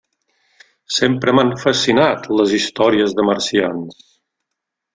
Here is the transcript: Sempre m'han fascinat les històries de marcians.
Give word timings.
Sempre 0.95 1.35
m'han 1.39 1.51
fascinat 1.65 2.25
les 2.39 2.55
històries 2.61 3.15
de 3.21 3.27
marcians. 3.31 4.03